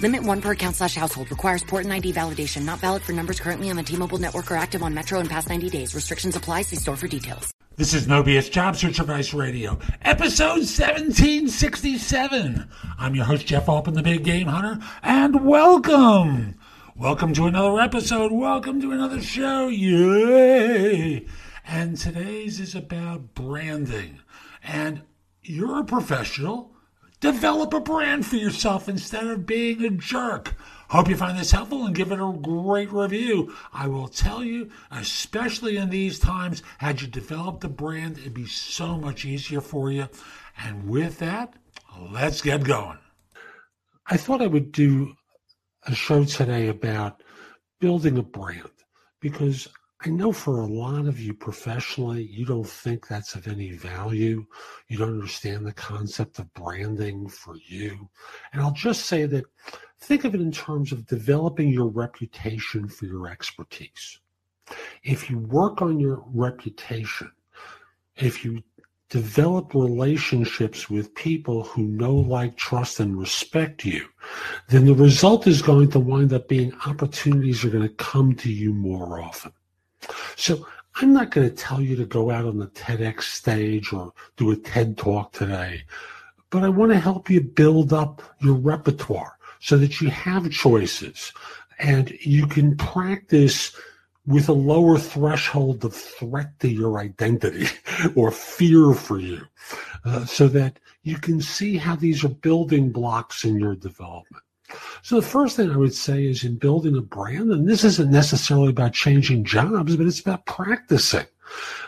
[0.00, 1.30] Limit one per account slash household.
[1.30, 2.64] Requires port and ID validation.
[2.64, 5.48] Not valid for numbers currently on the T-Mobile network or active on Metro in past
[5.48, 5.94] 90 days.
[5.94, 6.62] Restrictions apply.
[6.62, 7.50] See store for details.
[7.76, 12.66] This is No BS Job Search Advice Radio, episode 1767.
[12.98, 16.54] I'm your host, Jeff Altman, the Big Game Hunter, and welcome.
[16.96, 18.32] Welcome to another episode.
[18.32, 19.68] Welcome to another show.
[19.68, 21.26] Yay!
[21.66, 24.20] And today's is about branding.
[24.62, 25.02] And
[25.42, 26.72] you're a professional.
[27.20, 30.54] Develop a brand for yourself instead of being a jerk.
[30.90, 33.54] Hope you find this helpful and give it a great review.
[33.72, 38.46] I will tell you, especially in these times, had you developed a brand, it'd be
[38.46, 40.08] so much easier for you.
[40.58, 41.54] And with that,
[42.10, 42.98] let's get going.
[44.06, 45.14] I thought I would do
[45.86, 47.22] a show today about
[47.80, 48.70] building a brand
[49.20, 49.68] because
[50.02, 54.44] I know for a lot of you professionally, you don't think that's of any value.
[54.88, 58.08] You don't understand the concept of branding for you.
[58.52, 59.46] And I'll just say that
[59.98, 64.20] think of it in terms of developing your reputation for your expertise.
[65.02, 67.32] If you work on your reputation,
[68.16, 68.62] if you
[69.08, 74.04] develop relationships with people who know, like, trust, and respect you,
[74.68, 78.52] then the result is going to wind up being opportunities are going to come to
[78.52, 79.52] you more often.
[80.36, 84.12] So I'm not going to tell you to go out on the TEDx stage or
[84.36, 85.84] do a TED talk today,
[86.50, 91.32] but I want to help you build up your repertoire so that you have choices
[91.78, 93.76] and you can practice
[94.26, 97.66] with a lower threshold of threat to your identity
[98.14, 99.40] or fear for you
[100.04, 104.42] uh, so that you can see how these are building blocks in your development.
[105.02, 108.10] So the first thing I would say is in building a brand, and this isn't
[108.10, 111.26] necessarily about changing jobs, but it's about practicing.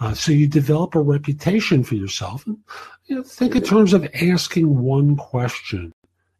[0.00, 2.58] Uh, so you develop a reputation for yourself, and
[3.06, 5.92] you know, think in terms of asking one question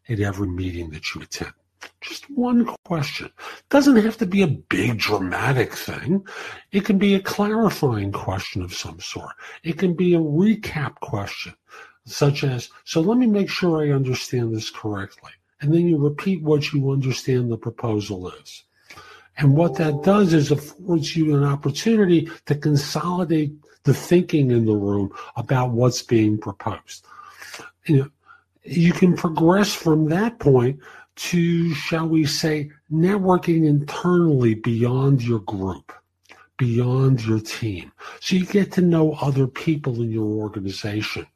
[0.08, 1.52] at every meeting that you attend.
[2.00, 3.30] Just one question.
[3.68, 6.24] Doesn't have to be a big dramatic thing.
[6.72, 9.32] It can be a clarifying question of some sort.
[9.62, 11.54] It can be a recap question,
[12.06, 15.32] such as, so let me make sure I understand this correctly.
[15.60, 18.64] And then you repeat what you understand the proposal is.
[19.36, 23.52] And what that does is affords you an opportunity to consolidate
[23.84, 27.06] the thinking in the room about what's being proposed.
[27.86, 28.10] You, know,
[28.64, 30.80] you can progress from that point
[31.16, 35.92] to, shall we say, networking internally beyond your group,
[36.56, 37.92] beyond your team.
[38.20, 41.26] So you get to know other people in your organization.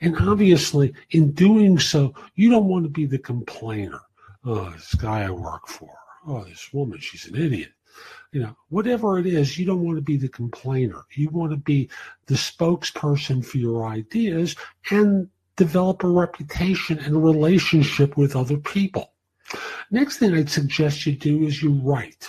[0.00, 4.00] And obviously, in doing so, you don't want to be the complainer.
[4.44, 5.92] Oh, this guy I work for.
[6.26, 7.72] Oh, this woman, she's an idiot.
[8.32, 11.04] You know, whatever it is, you don't want to be the complainer.
[11.14, 11.88] You want to be
[12.26, 14.56] the spokesperson for your ideas
[14.90, 19.12] and develop a reputation and a relationship with other people.
[19.90, 22.28] Next thing I'd suggest you do is you write.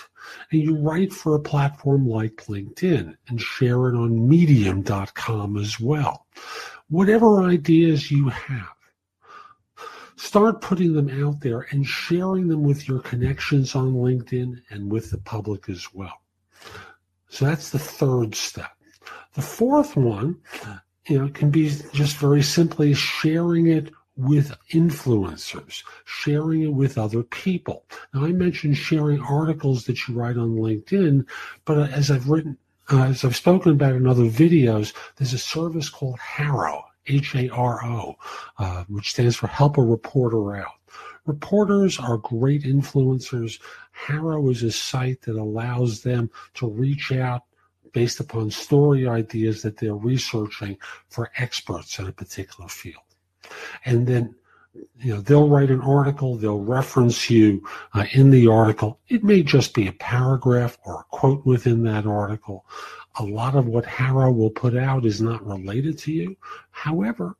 [0.50, 6.26] And you write for a platform like LinkedIn and share it on medium.com as well.
[6.90, 8.68] Whatever ideas you have,
[10.16, 15.10] start putting them out there and sharing them with your connections on LinkedIn and with
[15.10, 16.22] the public as well.
[17.28, 18.70] So that's the third step.
[19.34, 20.40] The fourth one
[21.08, 27.22] you know, can be just very simply sharing it with influencers, sharing it with other
[27.22, 27.84] people.
[28.12, 31.24] Now, I mentioned sharing articles that you write on LinkedIn,
[31.64, 32.58] but as I've written,
[32.90, 38.16] uh, as I've spoken about in other videos, there's a service called Haro, H-A-R-O,
[38.58, 40.72] uh, which stands for Help a Reporter Out.
[41.26, 43.60] Reporters are great influencers.
[43.92, 47.42] Haro is a site that allows them to reach out
[47.92, 53.02] based upon story ideas that they're researching for experts in a particular field.
[53.84, 54.34] And then,
[55.00, 59.00] you know, they'll write an article, they'll reference you uh, in the article.
[59.08, 62.66] It may just be a paragraph or a quote within that article.
[63.18, 66.36] A lot of what Haro will put out is not related to you.
[66.70, 67.36] However,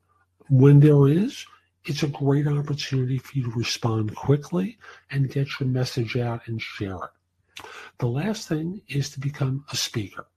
[0.49, 1.45] when there is,
[1.85, 4.77] it's a great opportunity for you to respond quickly
[5.11, 7.65] and get your message out and share it.
[7.99, 10.27] The last thing is to become a speaker.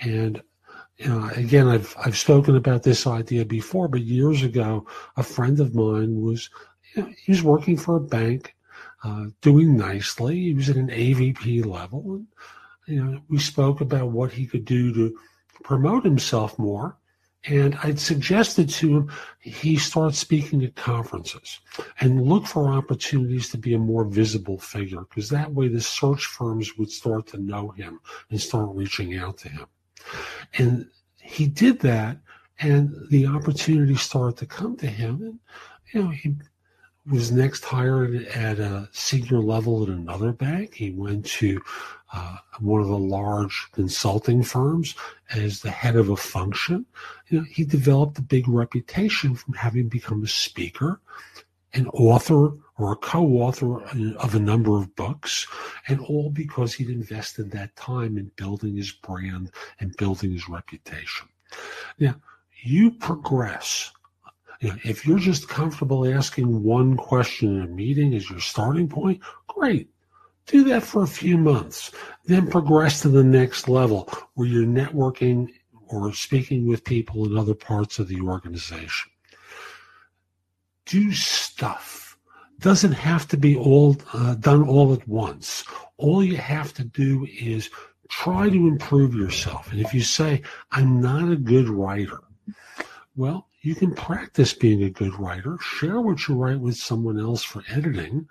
[0.00, 0.42] And
[0.98, 4.84] you know, again, I've I've spoken about this idea before, but years ago,
[5.16, 6.50] a friend of mine was
[6.94, 8.56] you know, he was working for a bank,
[9.04, 10.36] uh, doing nicely.
[10.36, 12.26] He was at an AVP level, and
[12.86, 15.16] you know, we spoke about what he could do to
[15.62, 16.96] promote himself more.
[17.44, 21.60] And I'd suggested to him he start speaking at conferences
[22.00, 26.26] and look for opportunities to be a more visible figure because that way the search
[26.26, 28.00] firms would start to know him
[28.30, 29.66] and start reaching out to him.
[30.54, 30.88] And
[31.20, 32.18] he did that,
[32.60, 35.22] and the opportunity started to come to him.
[35.22, 35.38] And,
[35.92, 36.36] you know, he
[37.10, 40.74] was next hired at a senior level at another bank.
[40.74, 41.60] He went to
[42.12, 44.94] uh, one of the large consulting firms
[45.32, 46.84] as the head of a function.
[47.28, 51.00] You know, he developed a big reputation from having become a speaker,
[51.74, 53.82] an author or a co-author
[54.16, 55.46] of a number of books,
[55.88, 59.50] and all because he'd invested that time in building his brand
[59.80, 61.28] and building his reputation.
[61.98, 62.14] Now,
[62.62, 63.90] you progress.
[64.60, 68.88] You know, if you're just comfortable asking one question in a meeting as your starting
[68.88, 69.88] point, great.
[70.46, 71.92] Do that for a few months,
[72.24, 75.48] then progress to the next level where you're networking
[75.88, 79.10] or speaking with people in other parts of the organization.
[80.88, 82.16] Do stuff.
[82.60, 85.64] Doesn't have to be all uh, done all at once.
[85.98, 87.68] All you have to do is
[88.08, 89.70] try to improve yourself.
[89.70, 90.40] And if you say,
[90.72, 92.20] I'm not a good writer,
[93.16, 97.44] well, you can practice being a good writer, share what you write with someone else
[97.44, 98.26] for editing,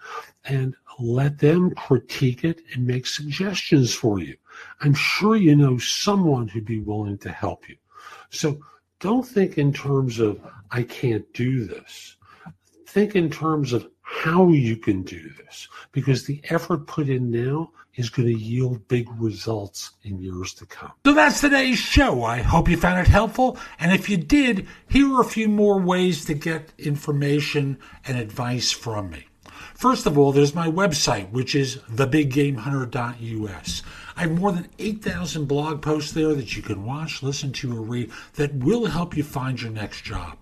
[0.45, 4.35] and let them critique it and make suggestions for you.
[4.81, 7.75] I'm sure you know someone who'd be willing to help you.
[8.31, 8.59] So
[8.99, 10.39] don't think in terms of,
[10.71, 12.16] I can't do this.
[12.87, 17.69] Think in terms of how you can do this because the effort put in now
[17.95, 20.93] is going to yield big results in years to come.
[21.05, 22.23] So that's today's show.
[22.23, 23.57] I hope you found it helpful.
[23.79, 28.71] And if you did, here are a few more ways to get information and advice
[28.71, 29.27] from me.
[29.75, 33.83] First of all, there's my website, which is thebiggamehunter.us.
[34.15, 37.81] I have more than 8,000 blog posts there that you can watch, listen to, or
[37.81, 40.37] read that will help you find your next job.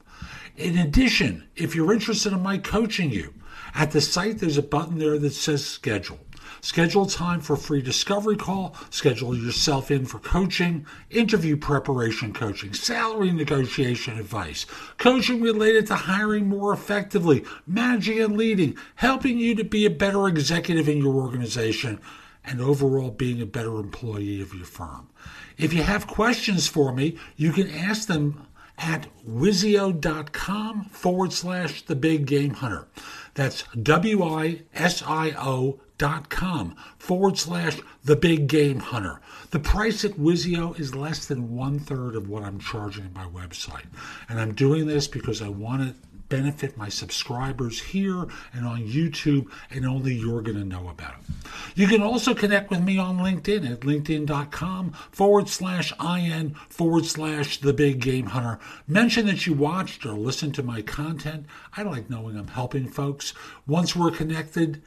[0.57, 3.33] In addition, if you're interested in my coaching you,
[3.73, 6.19] at the site there's a button there that says schedule.
[6.61, 13.31] Schedule time for free discovery call, schedule yourself in for coaching, interview preparation coaching, salary
[13.31, 14.65] negotiation advice,
[14.97, 20.27] coaching related to hiring more effectively, managing and leading, helping you to be a better
[20.27, 21.99] executive in your organization,
[22.45, 25.09] and overall being a better employee of your firm.
[25.57, 31.95] If you have questions for me, you can ask them at wisio.com forward slash the
[31.95, 32.87] big game hunter.
[33.33, 39.21] That's W I S I O dot com forward slash the big game hunter.
[39.51, 43.85] The price at Wisio is less than one third of what I'm charging my website.
[44.27, 45.95] And I'm doing this because I want to
[46.29, 51.49] benefit my subscribers here and on YouTube, and only you're going to know about it.
[51.75, 57.59] You can also connect with me on LinkedIn at linkedin.com forward slash IN forward slash
[57.59, 58.59] the big game hunter.
[58.87, 61.45] Mention that you watched or listened to my content.
[61.75, 63.33] I like knowing I'm helping folks.
[63.67, 64.81] Once we're connected,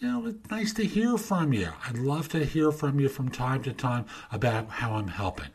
[0.00, 1.68] you know, it's nice to hear from you.
[1.86, 5.48] I'd love to hear from you from time to time about how I'm helping.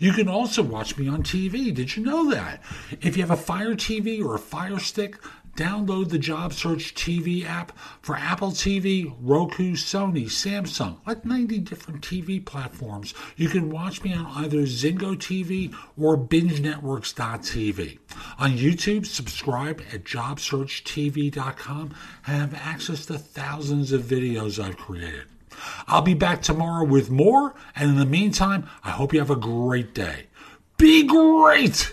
[0.00, 1.72] You can also watch me on TV.
[1.72, 2.62] Did you know that?
[3.00, 5.22] If you have a Fire TV or a Fire Stick,
[5.56, 12.00] Download the Job Search TV app for Apple TV, Roku, Sony, Samsung, like 90 different
[12.00, 13.12] TV platforms.
[13.36, 17.98] You can watch me on either Zingo TV or BingeNetworks.tv.
[18.38, 21.94] On YouTube, subscribe at JobSearchTV.com
[22.26, 25.26] and have access to thousands of videos I've created.
[25.86, 29.36] I'll be back tomorrow with more, and in the meantime, I hope you have a
[29.36, 30.26] great day.
[30.78, 31.92] Be great!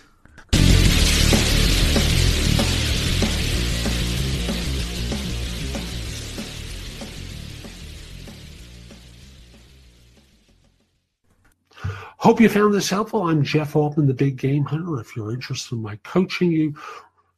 [12.30, 13.24] Hope you found this helpful.
[13.24, 15.00] I'm Jeff Altman, the Big Game Hunter.
[15.00, 16.76] If you're interested in my coaching you,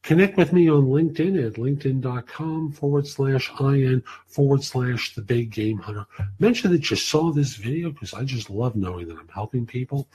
[0.04, 5.78] connect with me on LinkedIn at linkedin.com forward slash IN forward slash the Big Game
[5.78, 6.06] Hunter.
[6.40, 10.10] Mention that you saw this video because I just love knowing that I'm helping people.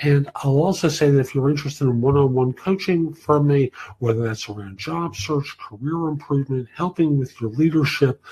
[0.00, 3.70] And I'll also say that if you're interested in one on one coaching from me,
[4.00, 8.24] whether that's around job search, career improvement, helping with your leadership,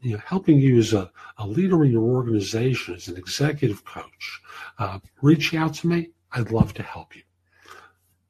[0.00, 4.40] you know, helping you as a, a leader in your organization, as an executive coach,
[4.78, 6.10] uh, reach out to me.
[6.32, 7.22] I'd love to help you.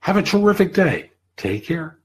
[0.01, 1.11] Have a terrific day.
[1.37, 1.99] Take care.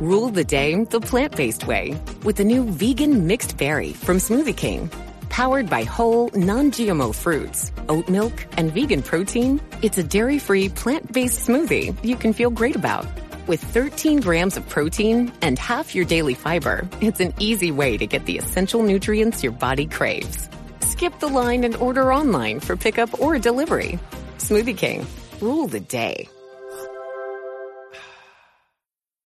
[0.00, 4.56] Rule the day the plant based way with the new vegan mixed berry from Smoothie
[4.56, 4.90] King.
[5.30, 10.68] Powered by whole, non GMO fruits, oat milk, and vegan protein, it's a dairy free,
[10.68, 13.06] plant based smoothie you can feel great about.
[13.46, 18.04] With 13 grams of protein and half your daily fiber, it's an easy way to
[18.04, 20.48] get the essential nutrients your body craves.
[20.80, 24.00] Skip the line and order online for pickup or delivery.
[24.38, 25.06] Smoothie King,
[25.40, 26.28] rule the day.